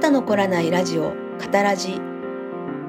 [0.00, 2.00] 肩の凝らないラジオ「カタラジ」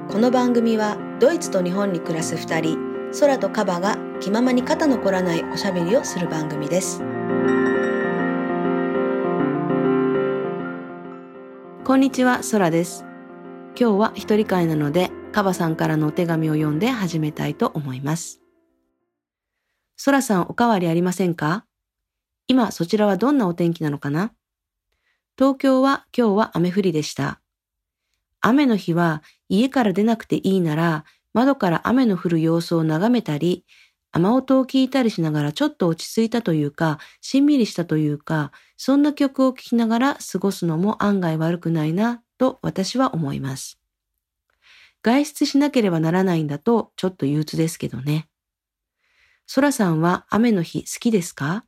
[0.08, 2.78] この番組はドイツと日本に暮らす2人
[3.20, 7.02] 空とカバが気ままに肩の凝らないおしゃべりをする番組です。
[11.84, 13.04] こんにちは空です。
[13.78, 18.40] 今日は一人会なのでカバさんからのお手紙を読んで始めたいと思います。
[20.02, 21.66] 空さんおかわりありませんか？
[22.48, 24.32] 今そちらはどんなお天気なのかな？
[25.42, 27.40] 東京は今日は雨降りでした。
[28.40, 33.66] 雨の日は家から出なくていいなら窓から雨の降る様子を眺めたり、
[34.12, 43.80] 雨音を聞いたりしながらちょっと落ち着いたというか、しんみりしたというか、そんな曲を聴きながら過ごすのも案外悪くないなと私は思います。
[45.02, 48.28] 外出しなければならないんだとちょっと憂鬱ですけどね。
[49.48, 51.64] ソラさんは雨の日好きですか？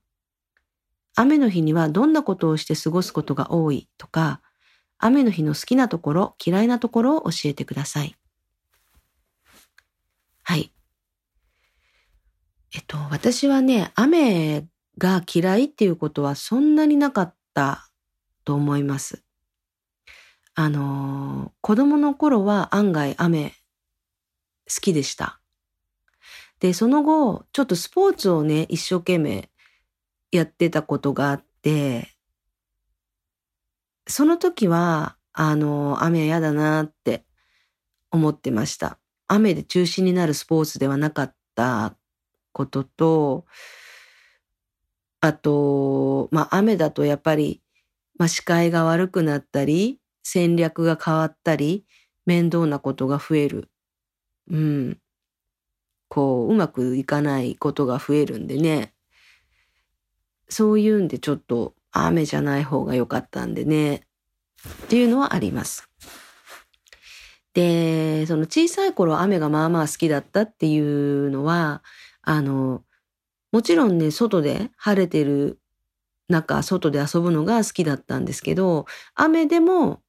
[1.16, 4.40] 雨の日にはどんなことをして過ごすことが多いとか、
[4.98, 8.16] 雨の日の好きなところ、嫌いなところを教えてください。
[10.42, 10.72] はい。
[12.74, 14.66] えっと、私はね、雨
[14.98, 17.88] が嫌いっていうことはそんなになかった
[18.44, 19.22] と思います。
[20.54, 23.54] あの、子供の頃は案外雨
[24.68, 25.40] 好きでした。
[26.60, 29.50] で、その後、ちょっとスポーツをね、一生懸命
[30.36, 32.08] やってたことがあって、
[34.06, 37.24] その時は、あの、雨嫌だなって
[38.10, 38.98] 思ってました。
[39.28, 41.96] 雨で中止になるスポーツではなかった
[42.52, 43.46] ことと、
[45.20, 47.62] あと、まあ雨だとやっぱり、
[48.18, 51.86] まあ視界が悪くなったり、戦略が変わったり、
[52.26, 53.70] 面倒なことが増える。
[54.50, 54.98] うん。
[56.08, 58.93] こう、うまくいかないことが増えるんでね。
[60.48, 64.02] そういうんでちょっと雨じゃない方が良かったんでね、
[64.84, 65.88] っていうのはあります。
[67.54, 71.82] で、その小さい頃雨がまあまあ好きだったっていうのは、
[72.22, 72.82] あの、
[73.52, 75.60] もちろんね、外で晴れてる
[76.28, 80.02] 中、外で遊ぶのが好きだったんですけど、雨でも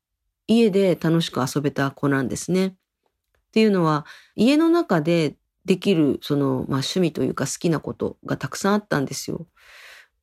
[0.47, 2.67] 家で楽しく遊べた子なんですね。
[2.67, 2.73] っ
[3.51, 5.35] ていうのは、家の中で
[5.65, 9.45] できる、その、まあ趣味というか好きなことがたくさんあったんですよ。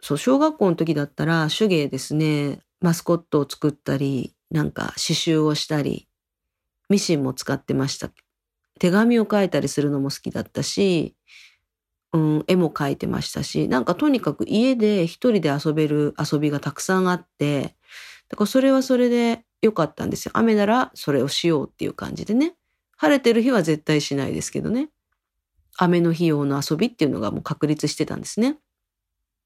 [0.02, 6.08] そう、小学校の時だったら手芸ですね、マスコットを作ったり、なんか刺繍をしたり、
[6.90, 8.10] ミシンも使ってました。
[8.80, 11.14] 手紙を書いたりするのも好きだったし、
[12.12, 17.76] うん、絵も描いてましたし、なんかとにかく家で一人で遊べる遊びがたくさんあって、
[18.28, 20.32] だからそれはそれで良かったんですよ。
[20.34, 22.56] 雨ならそれをしようっていう感じでね。
[22.96, 24.90] 晴れてる日は絶対しないですけどね。
[25.78, 28.58] 雨の日用の遊びっていうのがもう確立してたんですね。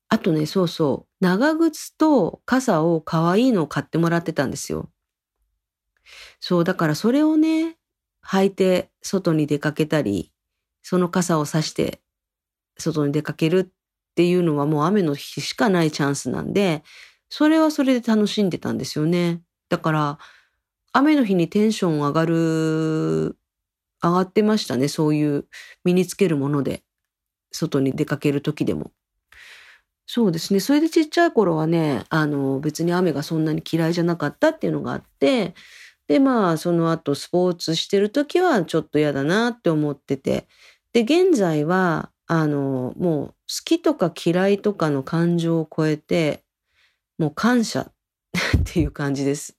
[0.09, 4.91] あとね、そうそう、長靴と傘を可愛いのを買ってもらってたんですよ。
[6.41, 7.77] そう、だからそれをね、
[8.25, 10.33] 履いて外に出かけたり、
[10.83, 12.00] その傘を差して
[12.78, 16.84] 外に出かけるっていうのはもう雨の日しかないチャンスなんで、
[17.31, 19.43] それはそれで楽しんでたんですよね。
[19.69, 20.19] だから、
[20.93, 23.38] 雨の日にテンション上がる、
[24.03, 24.88] 上がってましたね。
[24.88, 25.47] そういう
[25.84, 26.84] 身につけるもので、
[27.53, 28.93] 外に出かける時でも。
[30.09, 30.61] そうですね。
[30.61, 35.55] それでちっちゃい頃はね、あの、別に雨がそんなに嫌いじゃなかったっていうのがあって、
[36.09, 40.47] で、まあ、その後スポーツしてる時はちょっと嫌だなって思ってて、
[40.93, 43.34] で、現在は、あの、もう好
[43.65, 46.44] きとか嫌いとかの感情を超えて、
[47.19, 47.91] もう感謝
[48.59, 49.56] っていう感じです。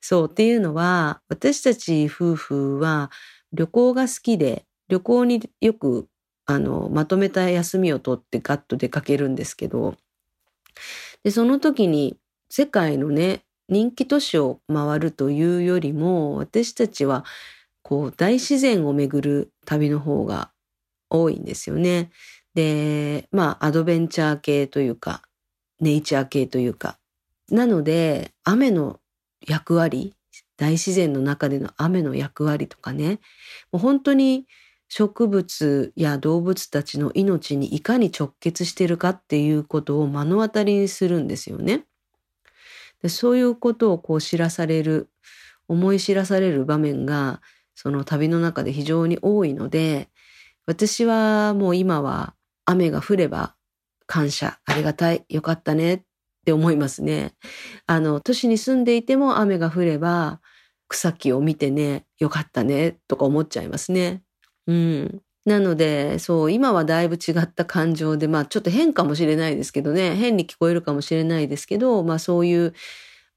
[0.00, 3.10] そうっていうのは、私たち夫婦は
[3.52, 6.08] 旅行が好きで、旅行によく
[6.46, 9.96] あの、まとめた休みを取ってガッと出かけるんですけど、
[11.24, 12.16] で、その時に
[12.50, 17.24] 世界のね、人気都市を回るというよりも、私たちは
[17.82, 20.50] こう大自然を巡る旅の方が
[21.10, 22.10] 多いんですよね。
[22.54, 25.22] で、まあアドベンチャー系というか、
[25.80, 26.98] ネイチャー系というか。
[27.50, 29.00] なので、雨の
[29.46, 30.14] 役割、
[30.56, 33.20] 大自然の中での雨の役割とかね、
[33.72, 34.46] もう本当に
[34.88, 41.86] 植物や動物たちの命にいかに直結しているかっていうことを目の当たりにするんですよね。
[43.02, 45.10] でそういうことをこう知らされる、
[45.68, 47.42] 思い知らされる場面が
[47.74, 50.08] その旅の中で非常に多いので、
[50.66, 52.34] 私はもう今は
[52.64, 53.54] 雨が降れば
[54.06, 56.02] 感謝、ありがたい、よかったねっ
[56.44, 57.34] て思いますね。
[57.86, 60.40] あの、都市に住んでいても雨が降れば
[60.88, 64.22] 草木を見てね、よかったねとか思っちゃいますね。
[64.66, 65.22] うん。
[65.44, 72.74] なので、そう、今はだいぶ違った感情で、まあちょっと変かもしれないですけどね、変に聞こえるかもしれないですけど、まあそういう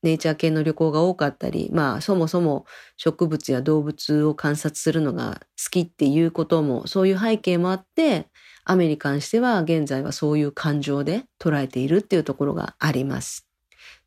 [0.04, 2.66] ネイチャー系の旅行が多かったり、まあそもそも
[2.98, 8.28] 植物や動物を観察するのが好きっていうことも、そういう背景もあって、
[8.66, 13.46] 雨に関しては現在はそういう感情で捉えているっていうところがあります。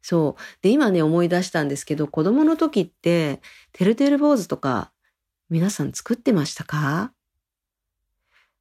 [0.03, 0.43] そう。
[0.63, 3.41] で、今ね、思い出したんですけど、子供の時って、
[3.73, 4.93] てるてる坊主とか、
[5.53, 7.13] 皆さん作ってましたか？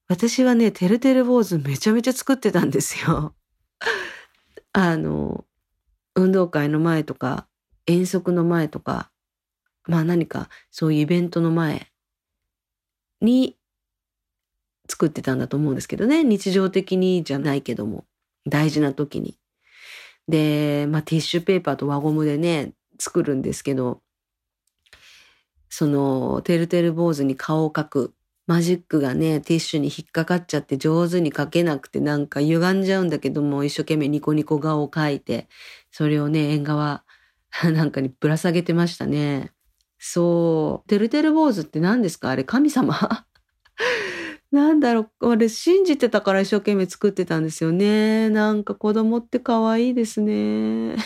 [0.10, 3.34] 私はね、てるてる坊主めちゃめちゃ作ってたんですよ。
[4.74, 5.46] あの、
[6.16, 7.48] 運動会の前とか、
[7.86, 9.10] 遠足の前とか、
[9.88, 11.94] まあ何かそういうイベントの前
[13.22, 13.58] に
[14.90, 16.26] 作ってたんだと思うんですけどね。
[16.26, 18.06] 日常的にじゃないけども、
[18.46, 19.40] 大事な時に。
[20.28, 24.04] で、まあティッシュペーパーと輪ゴムでね、作るんですけど、
[25.74, 28.14] その、てるてる坊主に顔を描く
[28.46, 35.48] マジックがね、ティッシュに引っかかっちゃって上手に描けなくてなんか歪んじゃうんだけども、一生懸命ニコニコ顔を描いて、
[35.90, 37.04] それをね、縁側
[37.74, 39.52] なんかにぶら下げてましたね。
[39.98, 40.90] そう。
[40.90, 42.30] てるてる坊主って何ですか？
[42.32, 43.26] あれ神様？
[44.52, 48.30] なんだろう、あれ信じてたから一生懸命作ってたんですよね。
[48.30, 50.98] なんか子供って可愛いですね。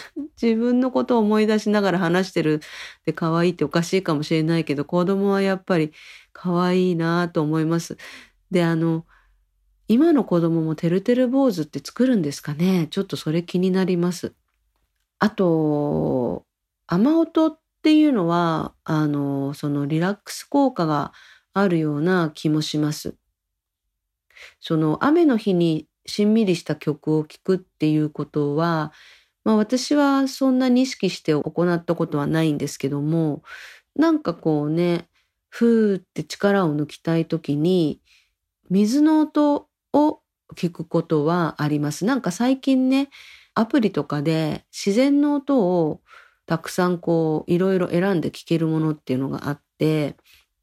[0.42, 2.62] 自分のことを思い出しながら話してる
[3.06, 5.94] で可愛いっておかしいかもしれないけど、子供はやっぱり
[6.34, 7.98] 可愛いなと思います。
[8.52, 9.06] で、あの、
[9.88, 12.88] 今の子供もてるてる坊主って作るんですかね？
[12.90, 14.34] ちょっとそれ気になります。
[15.20, 16.46] あと、
[16.88, 21.14] 雨音っていうのは、あの、そのリラックス効果が
[21.54, 23.16] あるような気もします。
[24.60, 28.92] その雨の日にしんみりした曲を聴くっていうことは、
[29.46, 33.44] まあ私はそんなに意識して行ったことはないんですけども、
[33.96, 35.08] なんかこうね、
[35.50, 38.02] ふーって力を抜きたい時に、
[38.70, 40.22] 水の音を
[40.56, 42.06] 聞くことはあります。
[42.06, 43.10] なんか最近ね、
[43.56, 46.02] アプリとかで自然の音を
[46.46, 50.18] たくさんこういろいろ選んで聞けるものっていうのがあって、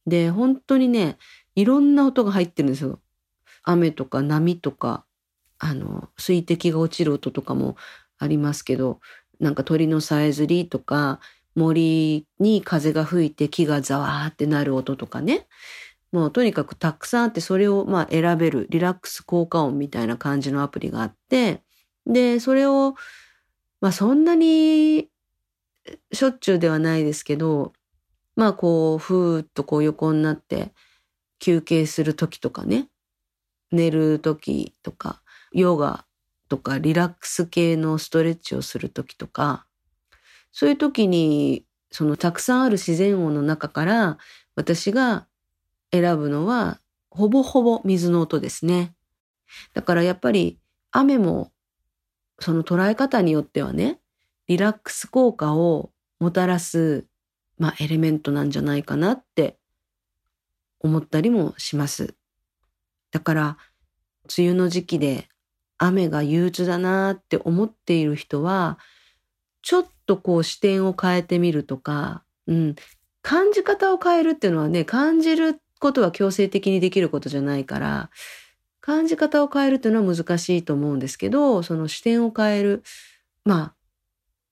[0.06, 1.18] で、本当にね、
[1.54, 3.00] いろんな音が入ってるんですよ。
[3.64, 5.04] 雨とか波とか、
[5.58, 7.76] あの、水滴が落ちる音とかも
[8.22, 9.00] ありますけど、
[9.40, 11.20] なんか鳥のさえずりとか、
[11.54, 15.46] 森に風が吹いて木がざわーってなる音とかね。
[16.12, 21.62] もうとにかくたくさんあって、それをまあ選べるリラックス効果音みたいな感じのアプリがあって、
[22.06, 22.94] で、それを、
[23.80, 25.08] まあそんなに
[26.12, 27.72] しょっちゅうではないですけど、
[28.36, 30.72] まあこう、ふーっとこう横になって
[31.38, 32.88] 休憩する時とかね、
[33.72, 35.22] 寝る時とか、
[35.52, 36.06] ヨガ
[36.52, 39.64] とかリラックス系のストレッチをする時とか、
[40.50, 44.18] そういう時に、そのたくさんある自然音の中から
[44.54, 45.26] 私が
[45.92, 46.78] 選ぶのは、
[47.08, 48.94] ほぼほぼ水の音ですね。
[49.72, 50.58] だからやっぱり
[50.90, 51.52] 雨も
[52.38, 53.98] その捉え方によってはね、
[54.46, 55.90] リラックス効果を
[56.20, 57.06] もたらす、
[57.56, 59.56] まあ、エレメントなんじゃないかなって
[60.80, 62.14] 思ったりもします。
[63.10, 63.56] だから、
[64.36, 65.30] 梅雨の時期で
[65.84, 68.78] 雨が憂鬱だなって思っている人は、
[69.62, 72.74] ちょっとこう視点を変えてみるとか、うん、
[73.20, 78.10] 感じ方を変えるっていうのはね、感じることは強制的にできることじゃないから、
[78.80, 82.82] 感じ方を変えるっていうのは難しいと思うんですけど、その視点を変える。
[83.44, 83.74] ま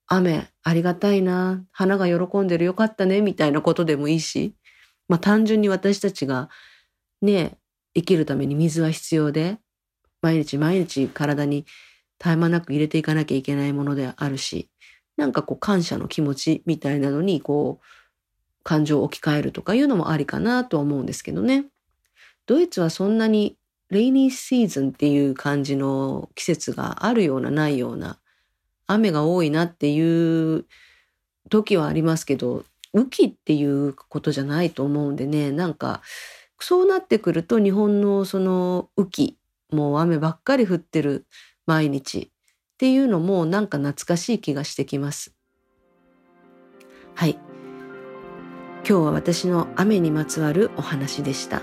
[0.07, 4.53] あ、雨ありがたいな、花が喜んでるよかったね、みたいなことでもいいし、
[5.07, 6.49] まあ単純に私たちが
[7.21, 7.57] ね、
[7.93, 9.59] 生きるために水は必要で、
[10.21, 11.65] 毎日毎日体に
[12.19, 14.69] 絶え間なく入れていかなきゃいけないものであるし、
[15.17, 17.85] なんかこう感謝の気持ちみたいなのにこう
[18.63, 21.65] 感情を置き換えるとかいうのもありかなと思うんですけどね。
[22.45, 23.57] ドイツはそんなに
[23.89, 28.19] レイニーシーズンっていう感じの季節があるようなないような
[28.87, 30.65] 雨が多いなっていう
[31.49, 32.63] 時はありますけど
[32.93, 36.01] 雨季っていうことじゃないと思うんでねなんか
[36.59, 39.37] そうなってくると日本のその雨季、
[39.71, 41.25] もう雨ばっかり降ってる
[41.65, 42.29] 毎日っ
[42.77, 45.33] ていうのもなんか懐かしい気がしてきます。
[47.15, 47.39] はい。
[48.87, 51.61] 今日は私の雨にまつわるお話でした。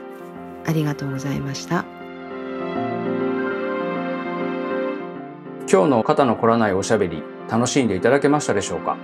[0.66, 1.84] ありがとうございました。
[5.70, 8.96] 今日の肩の凝らないおしゃべり楽しんでいただけましたでしょうか？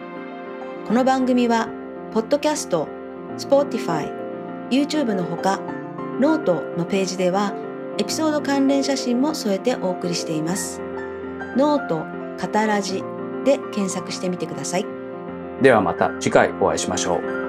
[0.86, 1.68] この番組は
[2.12, 2.88] ポッドキャスト、
[3.36, 4.12] Spotify、
[4.70, 5.60] YouTube のほか
[6.20, 7.52] ノートのページでは
[7.96, 10.80] エピソード関連写真も添えてお送りしています。
[11.56, 12.04] ノート、
[12.38, 13.04] 肩ラジ
[13.44, 14.86] で検索してみてください。
[15.62, 17.43] ではまた次回お会いしましょう。